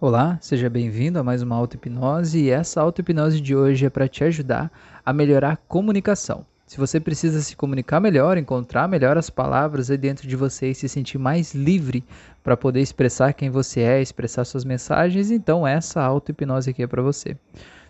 Olá, 0.00 0.36
seja 0.40 0.68
bem-vindo 0.68 1.20
a 1.20 1.22
mais 1.22 1.40
uma 1.40 1.54
auto-hipnose 1.54 2.40
e 2.40 2.50
essa 2.50 2.80
auto-hipnose 2.80 3.40
de 3.40 3.54
hoje 3.54 3.86
é 3.86 3.88
para 3.88 4.08
te 4.08 4.24
ajudar 4.24 4.70
a 5.06 5.12
melhorar 5.12 5.52
a 5.52 5.56
comunicação. 5.56 6.44
Se 6.66 6.78
você 6.78 6.98
precisa 6.98 7.40
se 7.40 7.54
comunicar 7.54 8.00
melhor, 8.00 8.36
encontrar 8.36 8.88
melhor 8.88 9.16
as 9.16 9.30
palavras 9.30 9.92
aí 9.92 9.96
dentro 9.96 10.26
de 10.26 10.34
você 10.34 10.70
e 10.70 10.74
se 10.74 10.88
sentir 10.88 11.16
mais 11.16 11.54
livre 11.54 12.04
para 12.42 12.56
poder 12.56 12.80
expressar 12.80 13.32
quem 13.34 13.50
você 13.50 13.82
é, 13.82 14.02
expressar 14.02 14.44
suas 14.44 14.64
mensagens, 14.64 15.30
então 15.30 15.64
essa 15.64 16.02
auto-hipnose 16.02 16.70
aqui 16.70 16.82
é 16.82 16.88
para 16.88 17.00
você. 17.00 17.36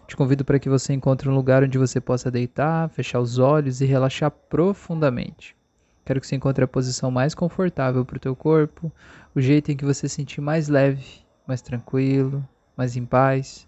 Te 0.07 0.14
convido 0.14 0.45
para 0.45 0.59
que 0.59 0.68
você 0.68 0.93
encontre 0.93 1.27
um 1.30 1.34
lugar 1.34 1.64
onde 1.64 1.79
você 1.79 2.02
possa 2.02 2.30
deitar, 2.30 2.91
fechar 2.91 3.18
os 3.18 3.39
olhos 3.39 3.80
e 3.80 3.86
relaxar 3.86 4.30
profundamente. 4.30 5.57
Quero 6.05 6.21
que 6.21 6.27
você 6.27 6.36
encontre 6.36 6.62
a 6.62 6.68
posição 6.68 7.11
mais 7.11 7.34
confortável 7.34 8.05
para 8.05 8.18
o 8.18 8.21
teu 8.21 8.36
corpo, 8.36 8.93
o 9.34 9.41
jeito 9.41 9.73
em 9.73 9.77
que 9.77 9.86
você 9.86 10.07
se 10.07 10.16
sentir 10.16 10.43
mais 10.43 10.68
leve 10.68 11.24
mais 11.47 11.61
tranquilo, 11.61 12.47
mais 12.77 12.97
em 12.97 13.05
paz. 13.05 13.67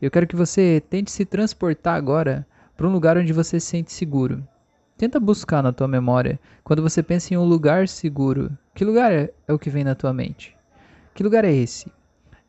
Eu 0.00 0.10
quero 0.10 0.26
que 0.26 0.36
você 0.36 0.82
tente 0.88 1.10
se 1.10 1.24
transportar 1.24 1.96
agora 1.96 2.46
para 2.76 2.86
um 2.86 2.92
lugar 2.92 3.16
onde 3.16 3.32
você 3.32 3.60
se 3.60 3.66
sente 3.66 3.92
seguro. 3.92 4.46
Tenta 4.96 5.18
buscar 5.18 5.62
na 5.62 5.72
tua 5.72 5.88
memória, 5.88 6.38
quando 6.62 6.82
você 6.82 7.02
pensa 7.02 7.34
em 7.34 7.36
um 7.36 7.44
lugar 7.44 7.88
seguro, 7.88 8.56
que 8.74 8.84
lugar 8.84 9.12
é, 9.12 9.32
é 9.46 9.52
o 9.52 9.58
que 9.58 9.70
vem 9.70 9.84
na 9.84 9.94
tua 9.94 10.12
mente? 10.12 10.56
Que 11.14 11.22
lugar 11.22 11.44
é 11.44 11.52
esse? 11.52 11.90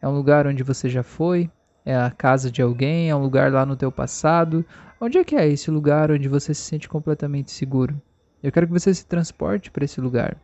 É 0.01 0.07
um 0.07 0.15
lugar 0.15 0.45
onde 0.45 0.63
você 0.63 0.87
já 0.87 1.03
foi? 1.03 1.49
É 1.83 1.95
a 1.95 2.11
casa 2.11 2.51
de 2.51 2.61
alguém? 2.61 3.09
É 3.09 3.15
um 3.15 3.21
lugar 3.21 3.51
lá 3.51 3.65
no 3.65 3.75
teu 3.75 3.91
passado? 3.91 4.65
Onde 4.99 5.17
é 5.17 5.23
que 5.23 5.35
é 5.35 5.47
esse 5.47 5.69
lugar 5.69 6.11
onde 6.11 6.29
você 6.29 6.53
se 6.53 6.61
sente 6.61 6.87
completamente 6.87 7.51
seguro? 7.51 7.99
Eu 8.41 8.51
quero 8.51 8.67
que 8.67 8.73
você 8.73 8.93
se 8.93 9.05
transporte 9.05 9.71
para 9.71 9.85
esse 9.85 9.99
lugar. 9.99 10.37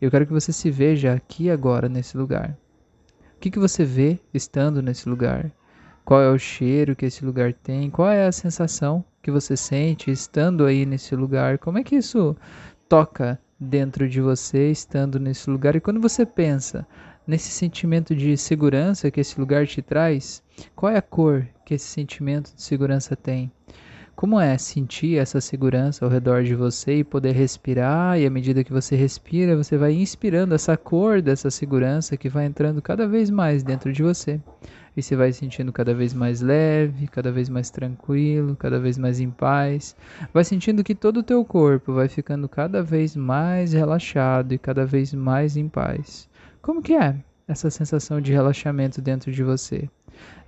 Eu 0.00 0.10
quero 0.10 0.26
que 0.26 0.32
você 0.32 0.52
se 0.52 0.70
veja 0.70 1.12
aqui 1.12 1.50
agora 1.50 1.88
nesse 1.88 2.16
lugar. 2.16 2.56
Que, 3.46 3.50
que 3.52 3.58
você 3.60 3.84
vê 3.84 4.18
estando 4.34 4.82
nesse 4.82 5.08
lugar? 5.08 5.52
Qual 6.04 6.20
é 6.20 6.28
o 6.28 6.36
cheiro 6.36 6.96
que 6.96 7.06
esse 7.06 7.24
lugar 7.24 7.52
tem? 7.52 7.88
Qual 7.88 8.10
é 8.10 8.26
a 8.26 8.32
sensação 8.32 9.04
que 9.22 9.30
você 9.30 9.56
sente 9.56 10.10
estando 10.10 10.66
aí 10.66 10.84
nesse 10.84 11.14
lugar? 11.14 11.56
Como 11.56 11.78
é 11.78 11.84
que 11.84 11.94
isso 11.94 12.36
toca 12.88 13.38
dentro 13.60 14.08
de 14.08 14.20
você 14.20 14.72
estando 14.72 15.20
nesse 15.20 15.48
lugar? 15.48 15.76
E 15.76 15.80
quando 15.80 16.00
você 16.00 16.26
pensa 16.26 16.84
nesse 17.24 17.50
sentimento 17.50 18.16
de 18.16 18.36
segurança 18.36 19.12
que 19.12 19.20
esse 19.20 19.38
lugar 19.38 19.64
te 19.64 19.80
traz, 19.80 20.42
qual 20.74 20.90
é 20.90 20.98
a 20.98 21.02
cor 21.02 21.46
que 21.64 21.74
esse 21.74 21.86
sentimento 21.86 22.52
de 22.52 22.60
segurança 22.60 23.14
tem? 23.14 23.52
Como 24.16 24.40
é 24.40 24.56
sentir 24.56 25.18
essa 25.18 25.42
segurança 25.42 26.02
ao 26.02 26.10
redor 26.10 26.42
de 26.42 26.54
você 26.54 27.00
e 27.00 27.04
poder 27.04 27.32
respirar, 27.32 28.18
e 28.18 28.24
à 28.24 28.30
medida 28.30 28.64
que 28.64 28.72
você 28.72 28.96
respira, 28.96 29.54
você 29.54 29.76
vai 29.76 29.92
inspirando 29.92 30.54
essa 30.54 30.74
cor 30.74 31.20
dessa 31.20 31.50
segurança 31.50 32.16
que 32.16 32.26
vai 32.26 32.46
entrando 32.46 32.80
cada 32.80 33.06
vez 33.06 33.28
mais 33.28 33.62
dentro 33.62 33.92
de 33.92 34.02
você. 34.02 34.40
E 34.96 35.02
você 35.02 35.14
vai 35.14 35.34
sentindo 35.34 35.70
cada 35.70 35.92
vez 35.92 36.14
mais 36.14 36.40
leve, 36.40 37.06
cada 37.08 37.30
vez 37.30 37.50
mais 37.50 37.68
tranquilo, 37.68 38.56
cada 38.56 38.80
vez 38.80 38.96
mais 38.96 39.20
em 39.20 39.28
paz. 39.28 39.94
Vai 40.32 40.44
sentindo 40.44 40.82
que 40.82 40.94
todo 40.94 41.18
o 41.18 41.22
teu 41.22 41.44
corpo 41.44 41.92
vai 41.92 42.08
ficando 42.08 42.48
cada 42.48 42.82
vez 42.82 43.14
mais 43.14 43.74
relaxado 43.74 44.54
e 44.54 44.58
cada 44.58 44.86
vez 44.86 45.12
mais 45.12 45.58
em 45.58 45.68
paz. 45.68 46.26
Como 46.62 46.80
que 46.80 46.94
é 46.94 47.16
essa 47.46 47.68
sensação 47.68 48.18
de 48.18 48.32
relaxamento 48.32 49.02
dentro 49.02 49.30
de 49.30 49.44
você? 49.44 49.90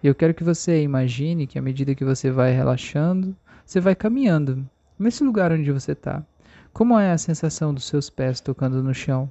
Eu 0.03 0.15
quero 0.15 0.33
que 0.33 0.43
você 0.43 0.83
imagine 0.83 1.47
que 1.47 1.59
à 1.59 1.63
medida 1.63 1.95
que 1.95 2.03
você 2.03 2.31
vai 2.31 2.53
relaxando, 2.53 3.37
você 3.69 3.81
vai 3.81 3.95
caminhando 3.95 4.67
nesse 4.99 5.23
lugar 5.23 5.53
onde 5.53 5.71
você 5.71 5.93
está. 5.93 6.25
Como 6.73 6.99
é 6.99 7.13
a 7.13 7.19
sensação 7.19 7.75
dos 7.75 7.85
seus 7.85 8.09
pés 8.09 8.41
tocando 8.41 8.83
no 8.83 8.95
chão? 8.95 9.31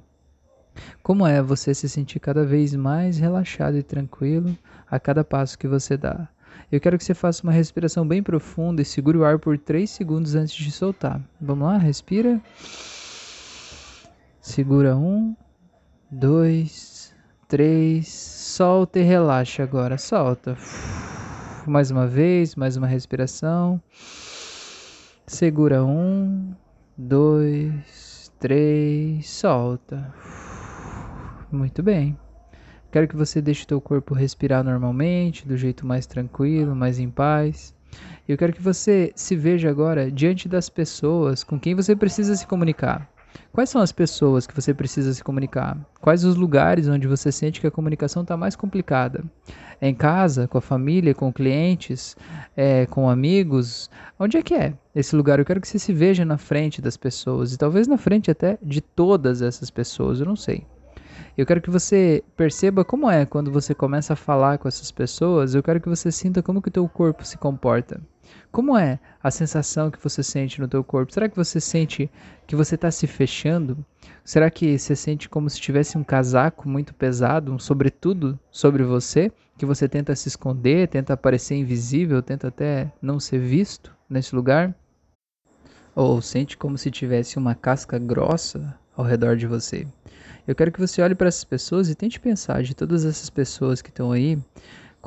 Como 1.02 1.26
é 1.26 1.42
você 1.42 1.74
se 1.74 1.88
sentir 1.88 2.20
cada 2.20 2.44
vez 2.44 2.72
mais 2.72 3.18
relaxado 3.18 3.76
e 3.76 3.82
tranquilo 3.82 4.56
a 4.88 5.00
cada 5.00 5.24
passo 5.24 5.58
que 5.58 5.66
você 5.66 5.96
dá? 5.96 6.28
Eu 6.70 6.80
quero 6.80 6.96
que 6.96 7.02
você 7.02 7.14
faça 7.14 7.42
uma 7.42 7.50
respiração 7.50 8.06
bem 8.06 8.22
profunda 8.22 8.80
e 8.80 8.84
segure 8.84 9.18
o 9.18 9.24
ar 9.24 9.40
por 9.40 9.58
3 9.58 9.90
segundos 9.90 10.36
antes 10.36 10.54
de 10.54 10.70
soltar. 10.70 11.20
Vamos 11.40 11.66
lá, 11.66 11.76
respira. 11.76 12.40
Segura 14.40 14.96
um, 14.96 15.34
dois, 16.08 17.12
três, 17.48 18.06
solta 18.06 19.00
e 19.00 19.02
relaxa 19.02 19.64
agora. 19.64 19.98
Solta. 19.98 20.56
Mais 21.66 21.90
uma 21.90 22.06
vez, 22.06 22.54
mais 22.54 22.76
uma 22.76 22.86
respiração. 22.86 23.82
Segura 25.28 25.84
um, 25.84 26.54
dois, 26.96 28.32
três, 28.40 29.28
solta. 29.28 30.10
Muito 31.52 31.82
bem. 31.82 32.16
Quero 32.90 33.06
que 33.06 33.14
você 33.14 33.42
deixe 33.42 33.66
teu 33.66 33.78
corpo 33.78 34.14
respirar 34.14 34.64
normalmente, 34.64 35.46
do 35.46 35.54
jeito 35.54 35.86
mais 35.86 36.06
tranquilo, 36.06 36.74
mais 36.74 36.98
em 36.98 37.10
paz. 37.10 37.74
Eu 38.26 38.38
quero 38.38 38.54
que 38.54 38.62
você 38.62 39.12
se 39.14 39.36
veja 39.36 39.68
agora 39.68 40.10
diante 40.10 40.48
das 40.48 40.70
pessoas 40.70 41.44
com 41.44 41.60
quem 41.60 41.74
você 41.74 41.94
precisa 41.94 42.34
se 42.34 42.46
comunicar. 42.46 43.06
Quais 43.52 43.70
são 43.70 43.80
as 43.80 43.92
pessoas 43.92 44.46
que 44.46 44.54
você 44.54 44.72
precisa 44.72 45.12
se 45.12 45.24
comunicar? 45.24 45.76
Quais 46.00 46.24
os 46.24 46.36
lugares 46.36 46.88
onde 46.88 47.08
você 47.08 47.32
sente 47.32 47.60
que 47.60 47.66
a 47.66 47.70
comunicação 47.70 48.22
está 48.22 48.36
mais 48.36 48.54
complicada? 48.54 49.24
É 49.80 49.88
em 49.88 49.94
casa, 49.94 50.46
com 50.48 50.58
a 50.58 50.60
família, 50.60 51.14
com 51.14 51.32
clientes, 51.32 52.16
é, 52.56 52.86
com 52.86 53.08
amigos? 53.08 53.90
Onde 54.18 54.36
é 54.36 54.42
que 54.42 54.54
é 54.54 54.74
esse 54.94 55.14
lugar? 55.16 55.38
Eu 55.38 55.44
quero 55.44 55.60
que 55.60 55.68
você 55.68 55.78
se 55.78 55.92
veja 55.92 56.24
na 56.24 56.38
frente 56.38 56.82
das 56.82 56.96
pessoas 56.96 57.52
e 57.52 57.58
talvez 57.58 57.86
na 57.86 57.96
frente 57.96 58.30
até 58.30 58.58
de 58.62 58.80
todas 58.80 59.42
essas 59.42 59.70
pessoas, 59.70 60.20
eu 60.20 60.26
não 60.26 60.36
sei. 60.36 60.66
Eu 61.36 61.46
quero 61.46 61.60
que 61.60 61.70
você 61.70 62.24
perceba 62.36 62.84
como 62.84 63.08
é 63.08 63.24
quando 63.24 63.50
você 63.52 63.74
começa 63.74 64.12
a 64.12 64.16
falar 64.16 64.58
com 64.58 64.66
essas 64.66 64.90
pessoas. 64.90 65.54
Eu 65.54 65.62
quero 65.62 65.80
que 65.80 65.88
você 65.88 66.10
sinta 66.10 66.42
como 66.42 66.60
que 66.60 66.68
o 66.68 66.72
teu 66.72 66.88
corpo 66.88 67.24
se 67.24 67.38
comporta. 67.38 68.00
Como 68.50 68.76
é 68.76 68.98
a 69.22 69.30
sensação 69.30 69.90
que 69.90 70.02
você 70.02 70.22
sente 70.22 70.60
no 70.60 70.68
teu 70.68 70.82
corpo? 70.82 71.12
Será 71.12 71.28
que 71.28 71.36
você 71.36 71.60
sente 71.60 72.10
que 72.46 72.56
você 72.56 72.74
está 72.74 72.90
se 72.90 73.06
fechando? 73.06 73.84
Será 74.24 74.50
que 74.50 74.78
você 74.78 74.96
sente 74.96 75.28
como 75.28 75.48
se 75.48 75.60
tivesse 75.60 75.96
um 75.96 76.04
casaco 76.04 76.68
muito 76.68 76.94
pesado, 76.94 77.52
um 77.52 77.58
sobretudo 77.58 78.38
sobre 78.50 78.82
você, 78.82 79.30
que 79.56 79.66
você 79.66 79.88
tenta 79.88 80.14
se 80.14 80.28
esconder, 80.28 80.88
tenta 80.88 81.16
parecer 81.16 81.56
invisível, 81.56 82.22
tenta 82.22 82.48
até 82.48 82.92
não 83.02 83.18
ser 83.20 83.38
visto 83.38 83.94
nesse 84.08 84.34
lugar? 84.34 84.74
Ou 85.94 86.22
sente 86.22 86.56
como 86.56 86.78
se 86.78 86.90
tivesse 86.90 87.38
uma 87.38 87.54
casca 87.54 87.98
grossa 87.98 88.78
ao 88.96 89.04
redor 89.04 89.36
de 89.36 89.46
você? 89.46 89.86
Eu 90.46 90.54
quero 90.54 90.72
que 90.72 90.80
você 90.80 91.02
olhe 91.02 91.14
para 91.14 91.28
essas 91.28 91.44
pessoas 91.44 91.90
e 91.90 91.94
tente 91.94 92.18
pensar 92.18 92.62
de 92.62 92.74
todas 92.74 93.04
essas 93.04 93.28
pessoas 93.28 93.82
que 93.82 93.90
estão 93.90 94.12
aí, 94.12 94.38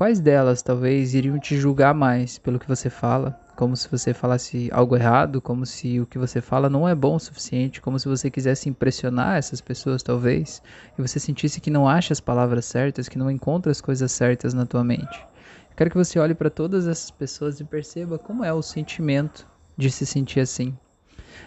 Quais 0.02 0.20
delas 0.20 0.64
talvez 0.64 1.14
iriam 1.14 1.38
te 1.38 1.56
julgar 1.56 1.94
mais 1.94 2.40
pelo 2.40 2.58
que 2.58 2.68
você 2.68 2.90
fala, 2.90 3.40
como 3.56 3.78
se 3.78 3.88
você 3.88 4.16
falasse 4.16 4.68
algo 4.74 4.96
errado, 4.96 5.40
como 5.40 5.64
se 5.64 6.00
o 6.00 6.08
que 6.08 6.18
você 6.18 6.42
fala 6.42 6.72
não 6.72 6.90
é 6.90 6.96
bom 6.96 7.18
o 7.18 7.20
suficiente, 7.20 7.80
como 7.80 8.00
se 8.00 8.08
você 8.08 8.28
quisesse 8.32 8.68
impressionar 8.68 9.38
essas 9.38 9.62
pessoas 9.62 10.02
talvez, 10.02 10.60
e 10.98 11.02
você 11.04 11.20
sentisse 11.20 11.62
que 11.62 11.70
não 11.70 11.88
acha 11.88 12.14
as 12.14 12.20
palavras 12.20 12.66
certas, 12.66 13.08
que 13.08 13.20
não 13.20 13.30
encontra 13.30 13.72
as 13.72 13.80
coisas 13.80 14.12
certas 14.12 14.56
na 14.56 14.66
tua 14.66 14.84
mente. 14.84 15.24
Eu 15.70 15.76
quero 15.78 15.92
que 15.92 15.98
você 15.98 16.18
olhe 16.18 16.34
para 16.34 16.50
todas 16.50 16.88
essas 16.88 17.12
pessoas 17.12 17.60
e 17.60 17.64
perceba 17.64 18.18
como 18.18 18.44
é 18.44 18.52
o 18.52 18.64
sentimento 18.64 19.48
de 19.78 19.92
se 19.92 20.08
sentir 20.08 20.40
assim. 20.40 20.76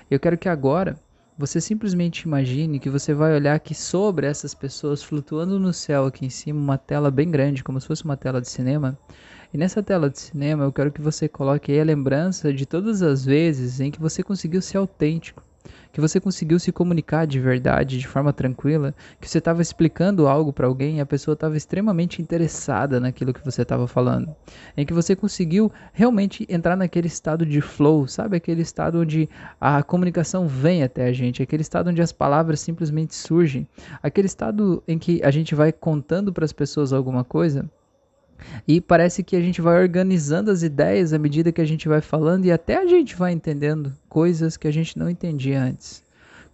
Eu 0.09 0.21
quero 0.21 0.39
que 0.39 0.49
agora 0.49 0.97
você 1.37 1.61
simplesmente 1.61 2.23
imagine 2.23 2.79
que 2.79 2.89
você 2.89 3.13
vai 3.13 3.35
olhar 3.35 3.55
aqui 3.55 3.75
sobre 3.75 4.27
essas 4.27 4.55
pessoas 4.55 5.03
flutuando 5.03 5.59
no 5.59 5.73
céu 5.73 6.07
aqui 6.07 6.25
em 6.25 6.31
cima, 6.31 6.61
uma 6.61 6.79
tela 6.79 7.11
bem 7.11 7.31
grande, 7.31 7.65
como 7.65 7.81
se 7.81 7.87
fosse 7.87 8.05
uma 8.05 8.17
tela 8.17 8.41
de 8.41 8.49
cinema. 8.49 8.97
E 9.53 9.59
nessa 9.59 9.83
tela 9.83 10.09
de 10.09 10.19
cinema 10.19 10.65
eu 10.65 10.73
quero 10.73 10.93
que 10.93 11.03
você 11.03 11.29
coloque 11.29 11.73
aí 11.73 11.81
a 11.81 11.85
lembrança 11.85 12.53
de 12.53 12.65
todas 12.65 13.03
as 13.03 13.25
vezes 13.25 13.81
em 13.81 13.91
que 13.91 14.01
você 14.01 14.23
conseguiu 14.23 14.63
ser 14.63 14.77
autêntico 14.77 15.43
que 15.95 16.01
você 16.01 16.19
conseguiu 16.19 16.59
se 16.59 16.73
comunicar 16.73 17.25
de 17.25 17.39
verdade, 17.39 18.01
de 18.01 18.09
forma 18.09 18.33
tranquila, 18.33 18.93
que 19.21 19.31
você 19.31 19.39
estava 19.39 19.63
explicando 19.63 20.27
algo 20.27 20.53
para 20.53 20.67
alguém 20.67 20.97
e 20.97 21.01
a 21.01 21.07
pessoa 21.07 21.35
estava 21.35 21.57
extremamente 21.57 22.21
interessada 22.21 22.99
naquilo 22.99 23.33
que 23.33 23.45
você 23.45 23.63
estava 23.63 23.87
falando, 23.87 24.35
em 24.77 24.85
que 24.85 24.93
você 24.93 25.15
conseguiu 25.15 25.71
realmente 25.93 26.45
entrar 26.51 26.77
naquele 26.77 27.07
estado 27.07 27.47
de 27.47 27.61
flow, 27.61 28.09
sabe? 28.09 28.37
Aquele 28.37 28.63
estado 28.63 29.03
onde 29.03 29.29
a 29.61 29.85
comunicação 29.85 30.49
vem 30.49 30.83
até 30.83 31.05
a 31.07 31.13
gente, 31.13 31.41
aquele 31.41 31.63
estado 31.63 31.91
onde 31.91 32.03
as 32.03 32.11
palavras 32.11 32.59
simplesmente 32.59 33.15
surgem, 33.15 33.65
aquele 34.03 34.27
estado 34.27 34.83
em 34.89 34.99
que 34.99 35.23
a 35.23 35.31
gente 35.31 35.55
vai 35.55 35.71
contando 35.71 36.33
para 36.33 36.45
as 36.45 36.53
pessoas 36.53 36.93
alguma 36.93 37.23
coisa 37.23 37.71
e 38.67 38.81
parece 38.81 39.23
que 39.23 39.37
a 39.37 39.41
gente 39.41 39.61
vai 39.61 39.81
organizando 39.81 40.51
as 40.51 40.63
ideias 40.63 41.13
à 41.13 41.19
medida 41.19 41.53
que 41.53 41.61
a 41.61 41.65
gente 41.65 41.89
vai 41.89 42.01
falando 42.01 42.45
e 42.45 42.53
até 42.53 42.77
a 42.77 42.87
gente 42.87 43.17
vai 43.17 43.33
entendendo 43.33 43.93
coisas 44.09 44.57
que 44.57 44.69
a 44.69 44.73
gente 44.73 44.99
não 44.99 45.09
entendia 45.09 45.63
antes. 45.63 46.03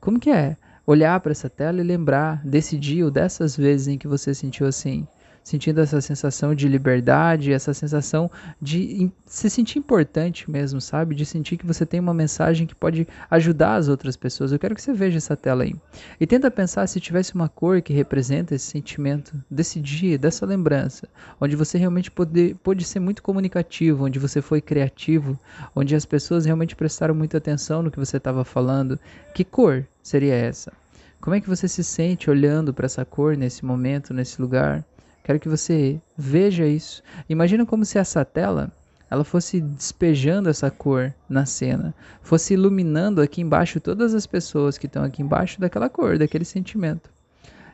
Como 0.01 0.19
que 0.19 0.31
é 0.31 0.57
olhar 0.87 1.21
para 1.21 1.33
essa 1.33 1.49
tela 1.49 1.81
e 1.81 1.85
lembrar 1.85 2.45
desse 2.45 2.77
dia 2.79 3.05
ou 3.05 3.11
dessas 3.11 3.57
vezes 3.57 3.89
em 3.89 3.99
que 3.99 4.09
você 4.09 4.35
sentiu 4.35 4.67
assim? 4.67 5.07
Sentindo 5.43 5.81
essa 5.81 6.01
sensação 6.01 6.55
de 6.55 6.69
liberdade, 6.69 7.53
essa 7.53 7.73
sensação 7.75 8.31
de 8.61 9.11
se 9.27 9.49
sentir 9.49 9.79
importante 9.79 10.51
mesmo, 10.51 10.81
sabe? 10.81 11.15
De 11.15 11.25
sentir 11.25 11.57
que 11.57 11.67
você 11.67 11.87
tem 11.87 11.99
uma 12.01 12.15
mensagem 12.15 12.67
que 12.67 12.75
pode 12.75 13.07
ajudar 13.31 13.77
as 13.77 13.89
outras 13.89 14.17
pessoas. 14.17 14.53
Eu 14.53 14.59
quero 14.59 14.75
que 14.75 14.83
você 14.83 14.93
veja 14.93 15.19
essa 15.19 15.37
tela 15.37 15.65
aí. 15.65 15.75
E 16.21 16.27
tenta 16.27 16.51
pensar 16.51 16.87
se 16.87 17.01
tivesse 17.01 17.35
uma 17.35 17.49
cor 17.49 17.81
que 17.81 17.93
representa 17.93 18.55
esse 18.55 18.67
sentimento 18.67 19.43
desse 19.51 19.81
dia, 19.81 20.19
dessa 20.19 20.45
lembrança, 20.47 21.09
onde 21.41 21.57
você 21.57 21.79
realmente 21.79 22.11
pode, 22.11 22.55
pode 22.63 22.85
ser 22.85 23.01
muito 23.01 23.23
comunicativo, 23.23 24.05
onde 24.05 24.19
você 24.19 24.41
foi 24.41 24.61
criativo, 24.61 25.39
onde 25.75 25.95
as 25.95 26.05
pessoas 26.05 26.45
realmente 26.45 26.77
prestaram 26.77 27.15
muita 27.15 27.39
atenção 27.39 27.83
no 27.83 27.91
que 27.91 27.99
você 27.99 28.19
estava 28.19 28.45
falando. 28.45 28.99
Que 29.35 29.45
cor 29.45 29.87
seria 30.03 30.35
essa? 30.35 30.73
Como 31.21 31.37
é 31.37 31.41
que 31.41 31.49
você 31.49 31.69
se 31.69 31.85
sente 31.85 32.31
olhando 32.31 32.73
para 32.73 32.87
essa 32.87 33.05
cor 33.05 33.37
nesse 33.37 33.65
momento, 33.65 34.15
nesse 34.15 34.41
lugar? 34.41 34.85
Quero 35.31 35.39
que 35.39 35.49
você 35.49 36.01
veja 36.19 36.67
isso. 36.67 37.05
Imagina 37.29 37.65
como 37.65 37.85
se 37.85 37.99
essa 37.99 38.25
tela 38.25 38.73
ela 39.09 39.23
fosse 39.23 39.61
despejando 39.61 40.49
essa 40.49 40.73
cor 40.73 41.15
na 41.29 41.47
cena, 41.47 41.95
fosse 42.21 42.55
iluminando 42.55 43.23
aqui 43.23 43.41
embaixo 43.41 43.79
todas 43.79 44.13
as 44.13 44.27
pessoas 44.27 44.77
que 44.77 44.87
estão 44.87 45.05
aqui 45.05 45.23
embaixo 45.23 45.61
daquela 45.61 45.89
cor, 45.89 46.19
daquele 46.19 46.45
sentimento. 46.45 47.09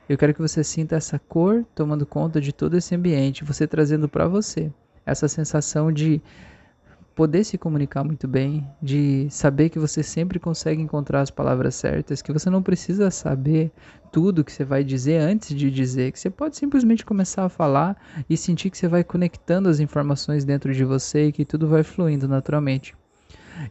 Eu 0.06 0.18
quero 0.18 0.34
que 0.34 0.42
você 0.42 0.62
sinta 0.62 0.96
essa 0.96 1.18
cor 1.18 1.64
tomando 1.74 2.04
conta 2.04 2.42
de 2.42 2.52
todo 2.52 2.76
esse 2.76 2.94
ambiente, 2.94 3.42
você 3.42 3.66
trazendo 3.66 4.06
para 4.06 4.28
você 4.28 4.70
essa 5.06 5.26
sensação 5.26 5.90
de 5.90 6.20
poder 7.16 7.44
se 7.44 7.56
comunicar 7.56 8.04
muito 8.04 8.28
bem, 8.28 8.68
de 8.80 9.26
saber 9.30 9.70
que 9.70 9.78
você 9.78 10.02
sempre 10.02 10.38
consegue 10.38 10.82
encontrar 10.82 11.22
as 11.22 11.30
palavras 11.30 11.74
certas, 11.74 12.20
que 12.20 12.30
você 12.30 12.50
não 12.50 12.62
precisa 12.62 13.10
saber 13.10 13.72
tudo 14.12 14.44
que 14.44 14.52
você 14.52 14.64
vai 14.64 14.84
dizer 14.84 15.16
antes 15.16 15.56
de 15.56 15.70
dizer, 15.70 16.12
que 16.12 16.20
você 16.20 16.28
pode 16.28 16.58
simplesmente 16.58 17.06
começar 17.06 17.46
a 17.46 17.48
falar 17.48 17.96
e 18.28 18.36
sentir 18.36 18.68
que 18.68 18.76
você 18.76 18.86
vai 18.86 19.02
conectando 19.02 19.70
as 19.70 19.80
informações 19.80 20.44
dentro 20.44 20.74
de 20.74 20.84
você 20.84 21.28
e 21.28 21.32
que 21.32 21.46
tudo 21.46 21.66
vai 21.66 21.82
fluindo 21.82 22.28
naturalmente. 22.28 22.94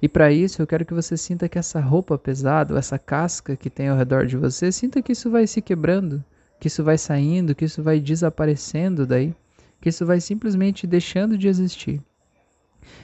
E 0.01 0.09
para 0.09 0.31
isso, 0.31 0.59
eu 0.59 0.65
quero 0.65 0.83
que 0.83 0.95
você 0.95 1.15
sinta 1.15 1.47
que 1.47 1.59
essa 1.59 1.79
roupa 1.79 2.17
pesada, 2.17 2.75
essa 2.75 2.97
casca 2.97 3.55
que 3.55 3.69
tem 3.69 3.89
ao 3.89 3.97
redor 3.97 4.25
de 4.25 4.35
você, 4.35 4.71
sinta 4.71 5.03
que 5.03 5.11
isso 5.11 5.29
vai 5.29 5.45
se 5.45 5.61
quebrando, 5.61 6.25
que 6.59 6.67
isso 6.67 6.83
vai 6.83 6.97
saindo, 6.97 7.53
que 7.53 7.65
isso 7.65 7.83
vai 7.83 7.99
desaparecendo 7.99 9.05
daí, 9.05 9.35
que 9.79 9.89
isso 9.89 10.03
vai 10.03 10.19
simplesmente 10.19 10.87
deixando 10.87 11.37
de 11.37 11.47
existir. 11.47 12.01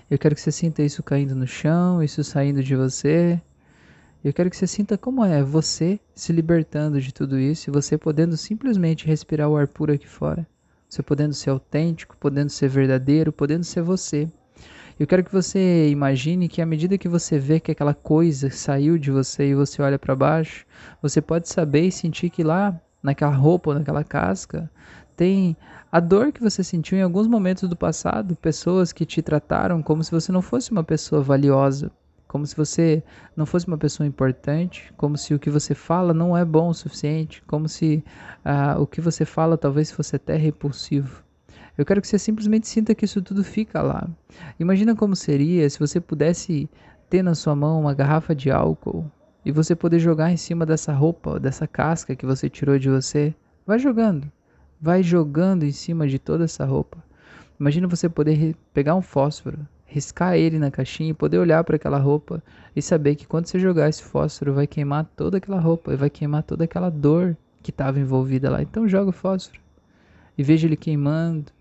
Eu 0.10 0.18
quero 0.18 0.36
que 0.36 0.42
você 0.42 0.52
sinta 0.52 0.84
isso 0.84 1.02
caindo 1.04 1.36
no 1.36 1.48
chão, 1.48 2.02
isso 2.04 2.24
saindo 2.24 2.64
de 2.64 2.76
você. 2.76 3.42
Eu 4.24 4.32
quero 4.32 4.50
que 4.50 4.58
você 4.58 4.68
sinta 4.68 4.98
como 4.98 5.26
é 5.26 5.42
você 5.42 6.00
se 6.14 6.32
libertando 6.32 7.02
de 7.02 7.14
tudo 7.14 7.40
isso 7.40 7.70
e 7.70 7.74
você 7.74 7.98
podendo 7.98 8.38
simplesmente 8.38 9.08
respirar 9.08 9.50
o 9.50 9.58
ar 9.58 9.68
puro 9.68 9.94
aqui 9.94 10.08
fora. 10.08 10.46
Você 10.88 11.02
podendo 11.02 11.34
ser 11.34 11.50
autêntico, 11.50 12.18
podendo 12.20 12.50
ser 12.50 12.68
verdadeiro, 12.68 13.32
podendo 13.32 13.64
ser 13.64 13.82
você. 13.82 14.28
Eu 15.00 15.08
quero 15.08 15.24
que 15.24 15.34
você 15.34 15.90
imagine 15.90 16.48
que 16.48 16.62
à 16.62 16.66
medida 16.66 16.98
que 16.98 17.08
você 17.08 17.40
vê 17.40 17.60
que 17.60 17.72
aquela 17.72 17.94
coisa 17.94 18.52
saiu 18.52 19.00
de 19.00 19.10
você 19.10 19.50
e 19.50 19.56
você 19.56 19.82
olha 19.82 19.98
para 19.98 20.16
baixo, 20.16 20.66
você 21.02 21.20
pode 21.20 21.50
saber 21.50 21.88
e 21.88 21.92
sentir 21.92 22.30
que 22.30 22.44
lá, 22.44 22.80
naquela 23.02 23.34
roupa, 23.34 23.74
naquela 23.74 24.04
casca, 24.04 24.70
tem 25.16 25.58
a 25.92 26.00
dor 26.00 26.32
que 26.32 26.42
você 26.42 26.64
sentiu 26.64 26.98
em 26.98 27.02
alguns 27.02 27.28
momentos 27.28 27.68
do 27.68 27.76
passado, 27.76 28.34
pessoas 28.38 28.94
que 28.94 29.06
te 29.06 29.22
trataram 29.22 29.84
como 29.84 30.02
se 30.02 30.10
você 30.10 30.32
não 30.32 30.42
fosse 30.42 30.72
uma 30.72 30.86
pessoa 30.86 31.22
valiosa, 31.22 31.92
como 32.30 32.48
se 32.48 32.56
você 32.56 33.04
não 33.36 33.46
fosse 33.46 33.68
uma 33.68 33.78
pessoa 33.78 34.08
importante, 34.08 34.94
como 34.96 35.18
se 35.18 35.34
o 35.34 35.40
que 35.40 35.50
você 35.50 35.76
fala 35.76 36.14
não 36.14 36.38
é 36.38 36.46
bom 36.46 36.70
o 36.70 36.74
suficiente, 36.74 37.44
como 37.46 37.68
se 37.68 38.02
uh, 38.46 38.82
o 38.82 38.88
que 38.88 39.02
você 39.02 39.26
fala 39.26 39.58
talvez 39.58 39.92
fosse 39.92 40.16
até 40.16 40.38
repulsivo. 40.38 41.26
Eu 41.78 41.86
quero 41.86 42.00
que 42.00 42.08
você 42.08 42.18
simplesmente 42.18 42.70
sinta 42.70 42.96
que 42.96 43.04
isso 43.04 43.22
tudo 43.22 43.44
fica 43.44 43.82
lá. 43.82 44.08
Imagina 44.58 44.96
como 44.96 45.14
seria 45.14 45.70
se 45.70 45.78
você 45.78 46.00
pudesse 46.00 46.70
ter 47.10 47.22
na 47.22 47.36
sua 47.36 47.54
mão 47.54 47.82
uma 47.82 47.94
garrafa 47.94 48.34
de 48.34 48.50
álcool 48.50 49.12
e 49.44 49.52
você 49.52 49.76
poder 49.76 50.00
jogar 50.00 50.32
em 50.32 50.38
cima 50.38 50.66
dessa 50.66 50.94
roupa, 50.94 51.38
dessa 51.38 51.68
casca 51.68 52.16
que 52.16 52.26
você 52.26 52.50
tirou 52.50 52.80
de 52.80 52.90
você. 52.90 53.36
Vai 53.68 53.78
jogando 53.78 54.32
vai 54.82 55.04
jogando 55.04 55.64
em 55.64 55.72
cima 55.72 56.08
de 56.08 56.18
toda 56.18 56.46
essa 56.46 56.66
roupa. 56.66 56.98
Imagina 57.60 57.88
você 57.88 58.10
poder 58.10 58.56
pegar 58.74 58.96
um 58.96 59.02
fósforo, 59.02 59.60
riscar 59.86 60.36
ele 60.36 60.58
na 60.58 60.72
caixinha 60.72 61.12
e 61.12 61.14
poder 61.14 61.38
olhar 61.38 61.64
para 61.64 61.76
aquela 61.76 62.00
roupa 62.00 62.42
e 62.76 62.82
saber 62.82 63.16
que 63.16 63.28
quando 63.28 63.46
você 63.46 63.60
jogar 63.60 63.88
esse 63.88 64.02
fósforo 64.02 64.56
vai 64.56 64.66
queimar 64.66 65.06
toda 65.16 65.38
aquela 65.38 65.60
roupa 65.60 65.94
e 65.94 65.96
vai 65.96 66.10
queimar 66.10 66.42
toda 66.42 66.64
aquela 66.64 66.90
dor 66.90 67.38
que 67.62 67.70
estava 67.70 68.00
envolvida 68.00 68.50
lá. 68.50 68.64
Então 68.64 68.88
joga 68.88 69.10
o 69.10 69.14
fósforo 69.14 69.60
e 70.36 70.42
veja 70.42 70.66
ele 70.66 70.76
queimando. 70.76 71.52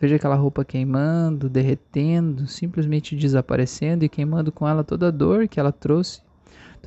Veja 0.00 0.16
aquela 0.16 0.36
roupa 0.36 0.64
queimando, 0.64 1.48
derretendo, 1.48 2.46
simplesmente 2.46 3.14
desaparecendo 3.14 4.04
e 4.04 4.08
queimando 4.08 4.50
com 4.50 4.66
ela 4.66 4.82
toda 4.82 5.08
a 5.08 5.10
dor 5.10 5.46
que 5.46 5.60
ela 5.60 5.72
trouxe 5.72 6.22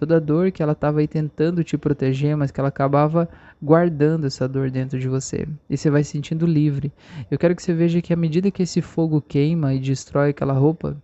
toda 0.01 0.17
a 0.17 0.19
dor 0.19 0.51
que 0.51 0.63
ela 0.63 0.71
estava 0.71 0.99
aí 0.99 1.07
tentando 1.07 1.63
te 1.63 1.77
proteger, 1.77 2.35
mas 2.35 2.49
que 2.49 2.59
ela 2.59 2.69
acabava 2.69 3.29
guardando 3.61 4.25
essa 4.25 4.47
dor 4.47 4.71
dentro 4.71 4.99
de 4.99 5.07
você. 5.07 5.47
E 5.69 5.77
você 5.77 5.89
vai 5.89 6.03
se 6.03 6.11
sentindo 6.11 6.45
livre. 6.45 6.91
Eu 7.29 7.37
quero 7.37 7.55
que 7.55 7.61
você 7.61 7.73
veja 7.73 8.01
que 8.01 8.13
à 8.13 8.15
medida 8.15 8.49
que 8.49 8.63
esse 8.63 8.81
fogo 8.81 9.21
queima 9.21 9.73
e 9.73 9.79
destrói 9.79 10.31
aquela 10.31 10.53
roupa, 10.53 10.97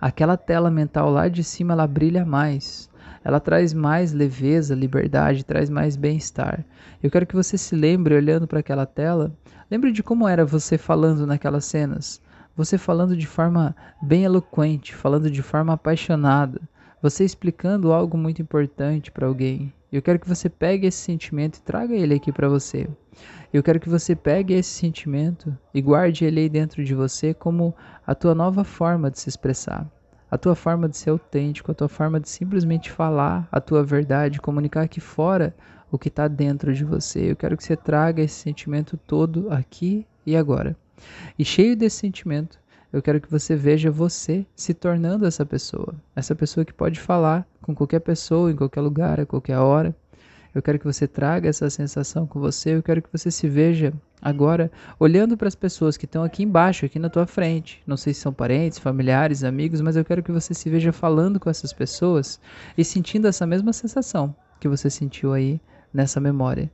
aquela 0.00 0.36
tela 0.36 0.70
mental 0.70 1.10
lá 1.10 1.28
de 1.28 1.42
cima 1.42 1.72
ela 1.72 1.86
brilha 1.86 2.24
mais. 2.24 2.88
Ela 3.24 3.40
traz 3.40 3.74
mais 3.74 4.12
leveza, 4.12 4.74
liberdade, 4.74 5.44
traz 5.44 5.68
mais 5.68 5.96
bem-estar. 5.96 6.64
Eu 7.02 7.10
quero 7.10 7.26
que 7.26 7.34
você 7.34 7.58
se 7.58 7.74
lembre 7.74 8.14
olhando 8.14 8.46
para 8.46 8.60
aquela 8.60 8.86
tela, 8.86 9.32
lembre 9.70 9.90
de 9.90 10.02
como 10.02 10.28
era 10.28 10.44
você 10.44 10.78
falando 10.78 11.26
naquelas 11.26 11.64
cenas. 11.64 12.22
Você 12.56 12.78
falando 12.78 13.16
de 13.16 13.26
forma 13.26 13.74
bem 14.02 14.24
eloquente, 14.24 14.94
falando 14.94 15.30
de 15.30 15.42
forma 15.42 15.72
apaixonada, 15.72 16.60
você 17.00 17.24
explicando 17.24 17.92
algo 17.92 18.16
muito 18.16 18.42
importante 18.42 19.12
para 19.12 19.26
alguém. 19.26 19.72
Eu 19.90 20.02
quero 20.02 20.18
que 20.18 20.28
você 20.28 20.50
pegue 20.50 20.86
esse 20.86 20.98
sentimento 20.98 21.56
e 21.56 21.62
traga 21.62 21.94
ele 21.94 22.14
aqui 22.14 22.30
para 22.30 22.48
você. 22.48 22.86
Eu 23.52 23.62
quero 23.62 23.80
que 23.80 23.88
você 23.88 24.14
pegue 24.14 24.52
esse 24.52 24.68
sentimento 24.68 25.56
e 25.72 25.80
guarde 25.80 26.26
ele 26.26 26.40
aí 26.40 26.48
dentro 26.48 26.84
de 26.84 26.94
você 26.94 27.32
como 27.32 27.74
a 28.06 28.14
tua 28.14 28.34
nova 28.34 28.64
forma 28.64 29.10
de 29.10 29.18
se 29.18 29.30
expressar, 29.30 29.90
a 30.30 30.36
tua 30.36 30.54
forma 30.54 30.88
de 30.90 30.96
ser 30.98 31.08
autêntico, 31.08 31.70
a 31.70 31.74
tua 31.74 31.88
forma 31.88 32.20
de 32.20 32.28
simplesmente 32.28 32.90
falar 32.90 33.48
a 33.50 33.62
tua 33.62 33.82
verdade, 33.82 34.40
comunicar 34.40 34.82
aqui 34.82 35.00
fora 35.00 35.56
o 35.90 35.98
que 35.98 36.08
está 36.08 36.28
dentro 36.28 36.74
de 36.74 36.84
você. 36.84 37.30
Eu 37.30 37.36
quero 37.36 37.56
que 37.56 37.64
você 37.64 37.74
traga 37.74 38.22
esse 38.22 38.34
sentimento 38.34 38.98
todo 38.98 39.50
aqui 39.50 40.06
e 40.26 40.36
agora. 40.36 40.76
E 41.38 41.44
cheio 41.46 41.74
desse 41.74 41.96
sentimento, 41.96 42.58
eu 42.92 43.02
quero 43.02 43.20
que 43.20 43.30
você 43.30 43.54
veja 43.54 43.90
você 43.90 44.46
se 44.56 44.72
tornando 44.72 45.26
essa 45.26 45.44
pessoa. 45.44 45.94
Essa 46.16 46.34
pessoa 46.34 46.64
que 46.64 46.72
pode 46.72 46.98
falar 46.98 47.46
com 47.60 47.74
qualquer 47.74 48.00
pessoa, 48.00 48.50
em 48.50 48.56
qualquer 48.56 48.80
lugar, 48.80 49.20
a 49.20 49.26
qualquer 49.26 49.58
hora. 49.58 49.94
Eu 50.54 50.62
quero 50.62 50.78
que 50.78 50.86
você 50.86 51.06
traga 51.06 51.48
essa 51.48 51.68
sensação 51.68 52.26
com 52.26 52.40
você. 52.40 52.74
Eu 52.74 52.82
quero 52.82 53.02
que 53.02 53.12
você 53.12 53.30
se 53.30 53.46
veja 53.46 53.92
agora 54.20 54.70
olhando 54.98 55.36
para 55.36 55.48
as 55.48 55.54
pessoas 55.54 55.96
que 55.96 56.06
estão 56.06 56.24
aqui 56.24 56.42
embaixo, 56.42 56.86
aqui 56.86 56.98
na 56.98 57.10
tua 57.10 57.26
frente. 57.26 57.82
Não 57.86 57.96
sei 57.96 58.14
se 58.14 58.20
são 58.20 58.32
parentes, 58.32 58.78
familiares, 58.78 59.44
amigos, 59.44 59.80
mas 59.82 59.96
eu 59.96 60.04
quero 60.04 60.22
que 60.22 60.32
você 60.32 60.54
se 60.54 60.70
veja 60.70 60.92
falando 60.92 61.38
com 61.38 61.50
essas 61.50 61.72
pessoas 61.72 62.40
e 62.76 62.84
sentindo 62.84 63.28
essa 63.28 63.46
mesma 63.46 63.72
sensação 63.72 64.34
que 64.58 64.66
você 64.66 64.88
sentiu 64.88 65.32
aí 65.32 65.60
nessa 65.92 66.20
memória. 66.20 66.70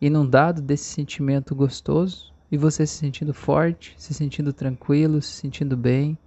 Inundado 0.00 0.62
desse 0.62 0.84
sentimento 0.84 1.54
gostoso, 1.54 2.32
e 2.52 2.58
você 2.58 2.86
se 2.86 2.98
sentindo 2.98 3.32
forte, 3.32 3.94
se 3.96 4.12
sentindo 4.12 4.52
tranquilo, 4.52 5.22
se 5.22 5.32
sentindo 5.32 5.74
bem. 5.74 6.18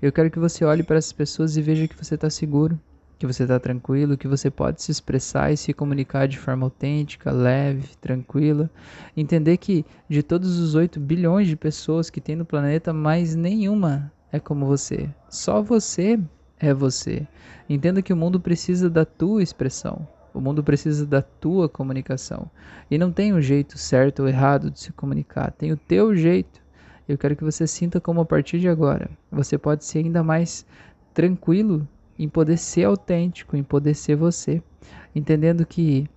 Eu 0.00 0.10
quero 0.10 0.30
que 0.30 0.38
você 0.38 0.64
olhe 0.64 0.82
para 0.82 0.96
essas 0.96 1.12
pessoas 1.12 1.58
e 1.58 1.62
veja 1.62 1.86
que 1.86 1.94
você 1.94 2.14
está 2.14 2.30
seguro, 2.30 2.80
que 3.18 3.26
você 3.26 3.42
está 3.42 3.60
tranquilo, 3.60 4.16
que 4.16 4.26
você 4.26 4.50
pode 4.50 4.82
se 4.82 4.90
expressar 4.90 5.52
e 5.52 5.58
se 5.58 5.74
comunicar 5.74 6.26
de 6.26 6.38
forma 6.38 6.64
autêntica, 6.64 7.30
leve, 7.30 7.88
tranquila. 8.00 8.70
Entender 9.14 9.58
que 9.58 9.84
de 10.08 10.22
todos 10.22 10.58
os 10.58 10.74
8 10.74 10.98
bilhões 10.98 11.48
de 11.48 11.54
pessoas 11.54 12.08
que 12.08 12.20
tem 12.20 12.34
no 12.34 12.46
planeta, 12.46 12.90
mais 12.90 13.34
nenhuma 13.34 14.10
é 14.32 14.40
como 14.40 14.64
você. 14.64 15.10
Só 15.28 15.60
você 15.60 16.18
é 16.58 16.72
você. 16.72 17.28
Entenda 17.68 18.00
que 18.00 18.12
o 18.12 18.16
mundo 18.16 18.40
precisa 18.40 18.88
da 18.88 19.04
tua 19.04 19.42
expressão. 19.42 20.08
O 20.34 20.40
mundo 20.40 20.64
precisa 20.64 21.06
da 21.06 21.22
tua 21.22 21.68
comunicação. 21.68 22.50
E 22.90 22.98
não 22.98 23.12
tem 23.12 23.32
um 23.32 23.40
jeito 23.40 23.78
certo 23.78 24.22
ou 24.22 24.28
errado 24.28 24.68
de 24.68 24.80
se 24.80 24.92
comunicar, 24.92 25.52
tem 25.52 25.70
o 25.70 25.76
teu 25.76 26.14
jeito. 26.14 26.60
Eu 27.08 27.16
quero 27.16 27.36
que 27.36 27.44
você 27.44 27.66
sinta 27.66 28.00
como 28.00 28.20
a 28.20 28.24
partir 28.24 28.58
de 28.58 28.68
agora 28.68 29.08
você 29.30 29.56
pode 29.56 29.84
ser 29.84 30.00
ainda 30.00 30.24
mais 30.24 30.66
tranquilo 31.12 31.86
em 32.18 32.28
poder 32.28 32.56
ser 32.56 32.84
autêntico, 32.84 33.56
em 33.56 33.62
poder 33.62 33.94
ser 33.94 34.16
você, 34.16 34.62
entendendo 35.14 35.64
que 35.64 36.08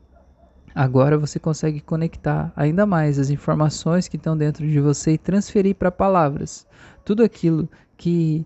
agora 0.74 1.18
você 1.18 1.40
consegue 1.40 1.80
conectar 1.80 2.52
ainda 2.56 2.86
mais 2.86 3.20
as 3.20 3.30
informações 3.30 4.08
que 4.08 4.16
estão 4.16 4.38
dentro 4.38 4.68
de 4.68 4.80
você 4.80 5.12
e 5.12 5.18
transferir 5.18 5.76
para 5.76 5.92
palavras 5.92 6.68
tudo 7.04 7.24
aquilo 7.24 7.70
que 7.96 8.46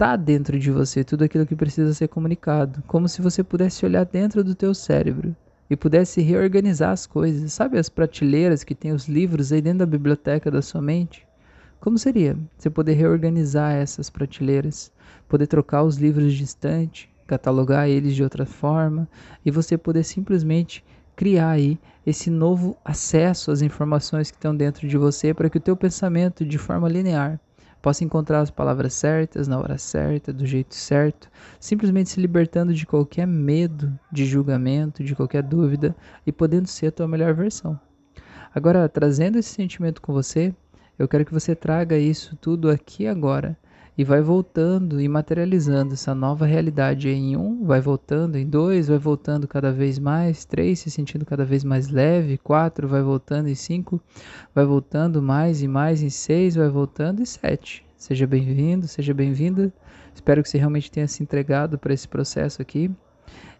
está 0.00 0.16
dentro 0.16 0.58
de 0.58 0.70
você, 0.70 1.04
tudo 1.04 1.24
aquilo 1.24 1.44
que 1.44 1.54
precisa 1.54 1.92
ser 1.92 2.08
comunicado, 2.08 2.82
como 2.86 3.06
se 3.06 3.20
você 3.20 3.44
pudesse 3.44 3.84
olhar 3.84 4.06
dentro 4.06 4.42
do 4.42 4.54
teu 4.54 4.74
cérebro 4.74 5.36
e 5.68 5.76
pudesse 5.76 6.22
reorganizar 6.22 6.92
as 6.92 7.06
coisas. 7.06 7.52
Sabe 7.52 7.78
as 7.78 7.90
prateleiras 7.90 8.64
que 8.64 8.74
tem 8.74 8.92
os 8.92 9.06
livros 9.06 9.52
aí 9.52 9.60
dentro 9.60 9.80
da 9.80 9.86
biblioteca 9.86 10.50
da 10.50 10.62
sua 10.62 10.80
mente? 10.80 11.28
Como 11.78 11.98
seria 11.98 12.34
você 12.56 12.70
poder 12.70 12.94
reorganizar 12.94 13.74
essas 13.74 14.08
prateleiras, 14.08 14.90
poder 15.28 15.46
trocar 15.46 15.82
os 15.82 15.98
livros 15.98 16.32
de 16.32 16.44
estante, 16.44 17.10
catalogar 17.26 17.86
eles 17.86 18.14
de 18.14 18.22
outra 18.22 18.46
forma 18.46 19.06
e 19.44 19.50
você 19.50 19.76
poder 19.76 20.04
simplesmente 20.04 20.82
criar 21.14 21.50
aí 21.50 21.78
esse 22.06 22.30
novo 22.30 22.74
acesso 22.82 23.50
às 23.50 23.60
informações 23.60 24.30
que 24.30 24.38
estão 24.38 24.56
dentro 24.56 24.88
de 24.88 24.96
você 24.96 25.34
para 25.34 25.50
que 25.50 25.58
o 25.58 25.60
teu 25.60 25.76
pensamento 25.76 26.42
de 26.42 26.56
forma 26.56 26.88
linear 26.88 27.38
possa 27.80 28.04
encontrar 28.04 28.40
as 28.40 28.50
palavras 28.50 28.94
certas 28.94 29.48
na 29.48 29.58
hora 29.58 29.78
certa, 29.78 30.32
do 30.32 30.46
jeito 30.46 30.74
certo, 30.74 31.30
simplesmente 31.58 32.10
se 32.10 32.20
libertando 32.20 32.74
de 32.74 32.86
qualquer 32.86 33.26
medo 33.26 33.98
de 34.12 34.24
julgamento, 34.24 35.02
de 35.02 35.14
qualquer 35.14 35.42
dúvida 35.42 35.96
e 36.26 36.32
podendo 36.32 36.66
ser 36.66 36.88
a 36.88 36.92
tua 36.92 37.08
melhor 37.08 37.34
versão. 37.34 37.78
Agora, 38.54 38.88
trazendo 38.88 39.38
esse 39.38 39.50
sentimento 39.50 40.02
com 40.02 40.12
você, 40.12 40.54
eu 40.98 41.08
quero 41.08 41.24
que 41.24 41.32
você 41.32 41.54
traga 41.54 41.96
isso 41.96 42.36
tudo 42.36 42.68
aqui 42.68 43.06
agora 43.06 43.56
e 44.00 44.04
vai 44.04 44.22
voltando 44.22 44.98
e 44.98 45.06
materializando 45.06 45.92
essa 45.92 46.14
nova 46.14 46.46
realidade 46.46 47.10
em 47.10 47.36
um, 47.36 47.66
vai 47.66 47.82
voltando 47.82 48.38
em 48.38 48.48
dois, 48.48 48.88
vai 48.88 48.96
voltando 48.96 49.46
cada 49.46 49.70
vez 49.70 49.98
mais, 49.98 50.46
três 50.46 50.78
se 50.78 50.90
sentindo 50.90 51.26
cada 51.26 51.44
vez 51.44 51.62
mais 51.62 51.90
leve, 51.90 52.38
quatro 52.38 52.88
vai 52.88 53.02
voltando 53.02 53.50
em 53.50 53.54
cinco, 53.54 54.00
vai 54.54 54.64
voltando 54.64 55.20
mais 55.20 55.62
e 55.62 55.68
mais 55.68 56.02
em 56.02 56.08
seis, 56.08 56.54
vai 56.54 56.70
voltando 56.70 57.20
em 57.20 57.26
sete. 57.26 57.84
Seja 57.94 58.26
bem-vindo, 58.26 58.88
seja 58.88 59.12
bem-vinda. 59.12 59.70
Espero 60.14 60.42
que 60.42 60.48
você 60.48 60.56
realmente 60.56 60.90
tenha 60.90 61.06
se 61.06 61.22
entregado 61.22 61.78
para 61.78 61.92
esse 61.92 62.08
processo 62.08 62.62
aqui. 62.62 62.90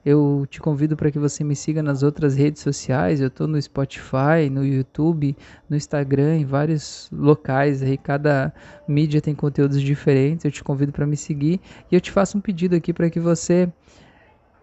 Eu 0.05 0.47
te 0.49 0.61
convido 0.61 0.97
para 0.97 1.11
que 1.11 1.19
você 1.19 1.45
me 1.45 1.55
siga 1.55 1.83
nas 1.83 2.03
outras 2.03 2.35
redes 2.35 2.63
sociais. 2.63 3.21
Eu 3.21 3.29
estou 3.29 3.47
no 3.47 3.61
Spotify, 3.61 4.49
no 4.51 4.65
YouTube, 4.65 5.37
no 5.69 5.77
Instagram, 5.77 6.39
em 6.39 6.45
vários 6.45 7.09
locais. 7.13 7.83
Aí 7.83 7.99
cada 7.99 8.53
mídia 8.89 9.21
tem 9.21 9.35
conteúdos 9.35 9.81
diferentes. 9.81 10.45
Eu 10.45 10.51
te 10.51 10.65
convido 10.65 10.91
para 10.93 11.07
me 11.07 11.17
seguir 11.17 11.61
e 11.91 11.95
eu 11.95 12.01
te 12.01 12.11
faço 12.11 12.39
um 12.39 12.41
pedido 12.41 12.75
aqui 12.75 12.93
para 12.93 13.11
que 13.11 13.21
você 13.21 13.71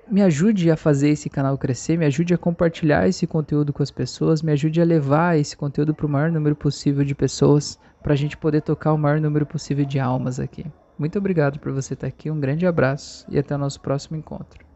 me 0.10 0.22
ajude 0.22 0.72
a 0.72 0.78
fazer 0.78 1.10
esse 1.10 1.30
canal 1.30 1.58
crescer, 1.58 1.98
me 1.98 2.06
ajude 2.06 2.34
a 2.34 2.38
compartilhar 2.38 3.08
esse 3.08 3.28
conteúdo 3.28 3.74
com 3.74 3.84
as 3.84 3.92
pessoas, 3.92 4.42
me 4.42 4.54
ajude 4.54 4.82
a 4.82 4.86
levar 4.86 5.38
esse 5.38 5.56
conteúdo 5.56 5.94
para 5.94 6.06
o 6.06 6.10
maior 6.10 6.32
número 6.32 6.56
possível 6.56 7.04
de 7.04 7.14
pessoas, 7.14 7.78
para 8.02 8.14
a 8.14 8.16
gente 8.16 8.38
poder 8.38 8.62
tocar 8.62 8.94
o 8.94 8.98
maior 8.98 9.20
número 9.20 9.46
possível 9.46 9.86
de 9.86 10.00
almas 10.00 10.40
aqui. 10.40 10.66
Muito 10.98 11.18
obrigado 11.20 11.60
por 11.60 11.74
você 11.74 11.94
estar 11.94 12.08
aqui, 12.08 12.32
um 12.32 12.40
grande 12.40 12.66
abraço 12.66 13.26
e 13.30 13.38
até 13.38 13.54
o 13.54 13.58
nosso 13.58 13.82
próximo 13.82 14.18
encontro. 14.18 14.67